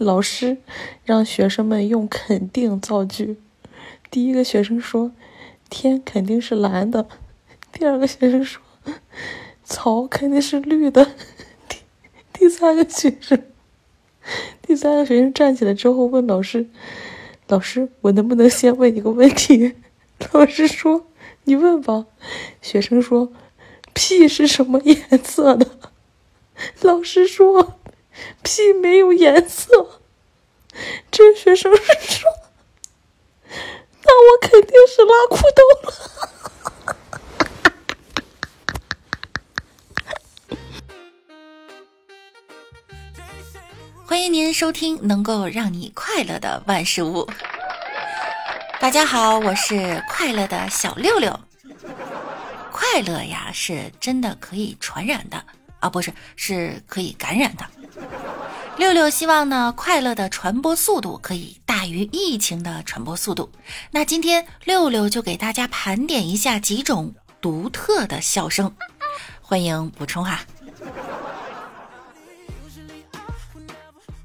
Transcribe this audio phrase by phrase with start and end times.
[0.00, 0.56] 老师
[1.04, 3.36] 让学生们用肯定造句。
[4.10, 5.12] 第一个学生说
[5.68, 7.06] ：“天肯定是蓝的。”
[7.70, 8.62] 第二个学生说
[9.62, 11.04] ：“草肯定是绿的。”
[11.68, 11.76] 第
[12.32, 13.44] 第三个学生，
[14.62, 16.66] 第三个学生站起来之后问老师
[17.48, 19.74] ：“老师，我能不能先问一个问题？”
[20.32, 21.08] 老师说
[21.44, 22.06] ：“你问吧。”
[22.62, 23.30] 学生说
[23.92, 25.66] ：“屁是什么颜色的？”
[26.80, 27.74] 老师说
[28.42, 30.00] ：“屁没有颜色。”
[31.10, 31.84] 这学生说
[34.02, 35.92] ：“那我肯定是拉裤兜了。
[44.06, 47.28] ”欢迎您收听能够让你快乐的万事屋。
[48.80, 51.38] 大家好，我是快乐的小六六。
[52.72, 55.44] 快乐呀，是真的可以传染的
[55.80, 57.64] 啊，不是，是可以感染的。
[58.80, 63.52] 六六希望呢，快乐的传播速度可以大于疫情的传播速度。
[63.90, 68.74] 那今天六六就给大家盘点一下几种独特的笑声，
[69.42, 70.40] 欢迎补充哈。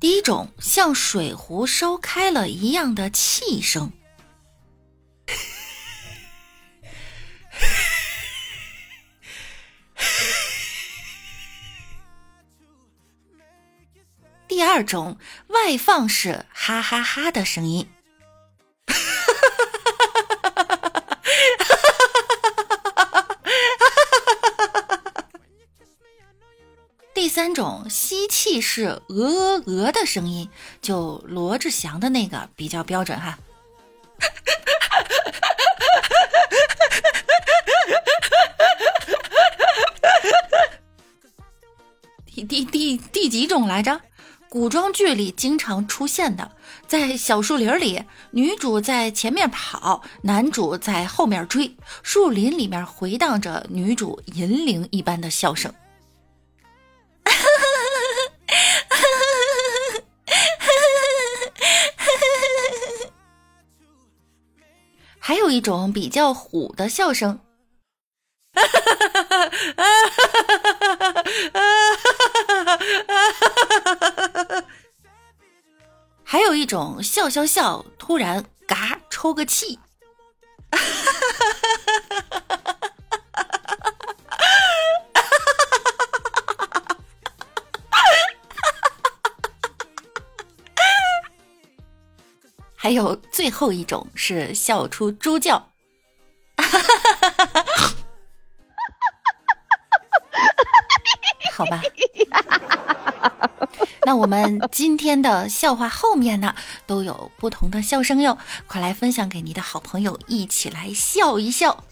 [0.00, 3.92] 第一种像水壶烧开了一样的气声。
[14.60, 15.16] 第二种
[15.46, 17.88] 外放式哈哈哈的声音。
[27.14, 30.50] 第三种吸气式鹅鹅鹅的声音，
[30.82, 33.38] 就罗志祥的那个比较标准哈。
[42.26, 43.98] 第第第第几种来着？
[44.50, 46.50] 古装剧里经常出现的，
[46.88, 55.72] 在小树林里，女主在前面跑，男主在后面追，树林里面回荡着女主银铃一般的笑声。
[65.20, 67.38] 还有一种比较虎的笑声。
[76.24, 79.78] 还有一种笑笑笑，突然嘎抽个气。
[92.76, 95.70] 还有最后一种是笑出猪叫。
[101.60, 101.82] 好吧，
[104.06, 106.54] 那我们今天的笑话后面呢，
[106.86, 111.84] 都有不同的笑声哟，快来分享给你的好朋友，一起来笑一笑。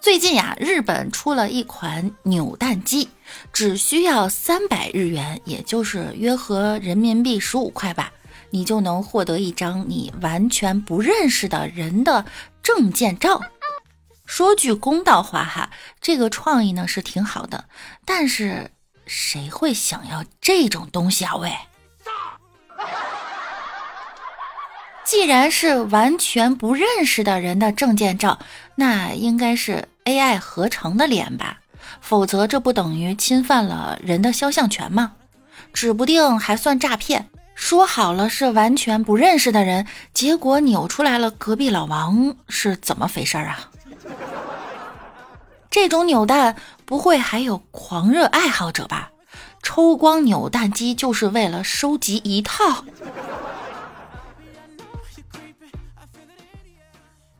[0.00, 3.08] 最近呀，日本出了一款扭蛋机，
[3.52, 8.12] 只需要三百日元，也就是约合人民币十五块吧，
[8.50, 12.24] 你就能获得一张你完全不认识的人的
[12.62, 13.42] 证件照。
[14.26, 15.70] 说句公道话哈，
[16.00, 17.64] 这个创意呢是挺好的，
[18.04, 18.70] 但是
[19.06, 21.36] 谁会想要这种东西啊？
[21.36, 21.56] 喂，
[25.04, 28.38] 既然是完全不认识的人的证件照，
[28.74, 31.60] 那应该是 AI 合成的脸吧？
[32.00, 35.12] 否则这不等于侵犯了人的肖像权吗？
[35.72, 37.28] 指不定还算诈骗。
[37.54, 43.70] 说好了是完全不认识的人，结果扭出来了隔壁老王，是怎么回事啊？
[45.76, 46.56] 这种扭蛋
[46.86, 49.10] 不会还有狂热爱好者吧？
[49.62, 52.82] 抽光扭蛋机就是为了收集一套。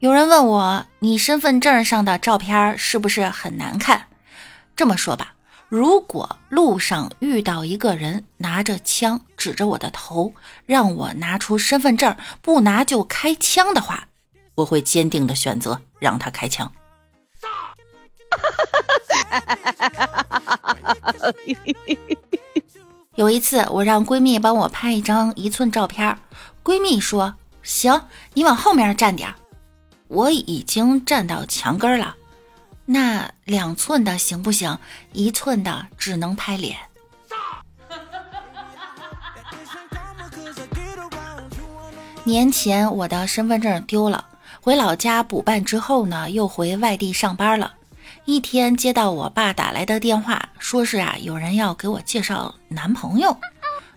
[0.00, 4.08] 有人问我，你身份证上的照片是不是很难看？
[4.74, 5.34] 这么说吧，
[5.68, 10.34] 如果路上遇到一个人拿着枪指着我的头，
[10.66, 14.08] 让我拿出身份证，不拿就开枪的话，
[14.56, 16.72] 我会坚定的选择让他开枪。
[23.16, 26.18] 有一次，我让闺蜜帮我拍一张一寸照片，
[26.62, 29.32] 闺蜜说：“行，你往后面站点。”
[30.08, 32.14] 我已经站到墙根了，
[32.84, 34.78] 那两寸的行不行？
[35.12, 36.76] 一寸的只能拍脸。
[42.24, 44.26] 年前我的身份证丢了，
[44.60, 47.74] 回老家补办之后呢，又回外地上班了。
[48.24, 53.38] 一天接到我爸打来的电话，说是啊，有人要给我介绍男朋友。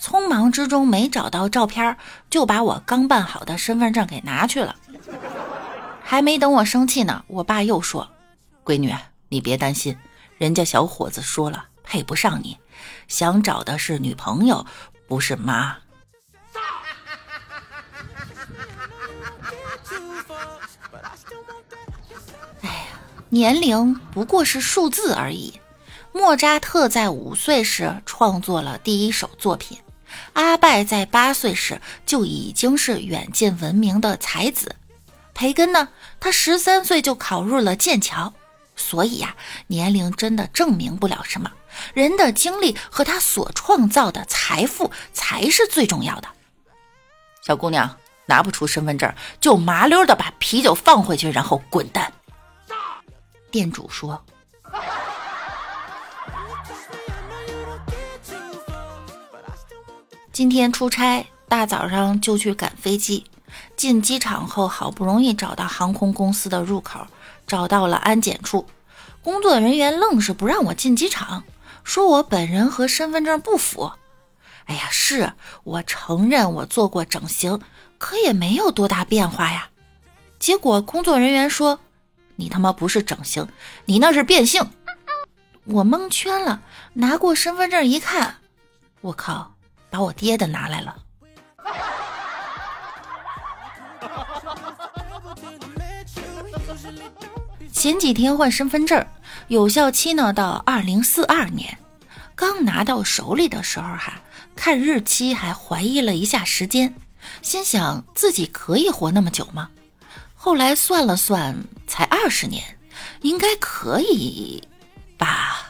[0.00, 1.96] 匆忙之中没找到照片，
[2.30, 4.74] 就把我刚办好的身份证给拿去了。
[6.02, 8.10] 还没等我生气呢，我爸又说
[8.64, 8.94] ：“闺女，
[9.28, 9.96] 你别担心，
[10.38, 12.56] 人家小伙子说了，配不上你，
[13.08, 14.64] 想找的是女朋友，
[15.06, 15.76] 不是妈。
[22.62, 22.89] ”哎呀，
[23.32, 25.54] 年龄不过是数字而已。
[26.12, 29.78] 莫扎特在五岁时创作了第一首作品。
[30.32, 34.74] 阿拜在八岁时就已经是远近闻名的才子，
[35.32, 35.88] 培根呢，
[36.18, 38.32] 他十三岁就考入了剑桥。
[38.74, 39.36] 所以呀，
[39.68, 41.52] 年龄真的证明不了什么，
[41.94, 46.26] 人的经历和他所创造的财富才是最重要的。
[47.46, 52.12] 小姑娘拿不出身份证，就麻溜的把啤酒放回去，然后滚蛋。
[53.50, 54.22] 店主说。
[60.32, 63.26] 今天出差，大早上就去赶飞机。
[63.76, 67.06] 进机场后，好不容易找到航空公司的入口，
[67.46, 68.66] 找到了安检处，
[69.22, 71.44] 工作人员愣是不让我进机场，
[71.82, 73.92] 说我本人和身份证不符。
[74.66, 75.32] 哎呀，是
[75.64, 77.60] 我承认我做过整形，
[77.98, 79.68] 可也没有多大变化呀。
[80.38, 81.80] 结果工作人员说
[82.40, 83.46] ：“你他妈不是整形，
[83.84, 84.68] 你那是变性。”
[85.66, 86.62] 我蒙圈了，
[86.94, 88.36] 拿过身份证一看，
[89.02, 89.54] 我靠！
[89.90, 90.96] 把我爹的拿来了。
[97.72, 99.06] 前几天换身份证，
[99.48, 101.78] 有效期呢到二零四二年。
[102.34, 104.20] 刚拿到手里的时候哈，
[104.56, 106.94] 看日期还怀疑了一下时间，
[107.42, 109.70] 心想自己可以活那么久吗？
[110.34, 112.62] 后来算了算，才二十年，
[113.22, 114.62] 应该可以
[115.16, 115.66] 吧。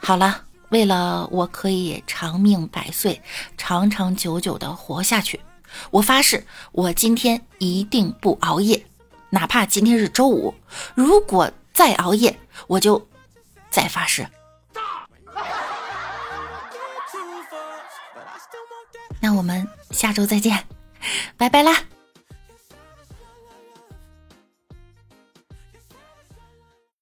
[0.00, 3.22] 好了，为了我可以长命百岁、
[3.56, 5.40] 长长久久的活下去，
[5.92, 8.84] 我发誓，我今天一定不熬夜，
[9.30, 10.52] 哪怕今天是周五，
[10.96, 12.36] 如果再熬夜，
[12.66, 13.08] 我就
[13.70, 14.26] 再发誓。
[19.94, 20.64] 下周再见，
[21.36, 21.84] 拜拜啦。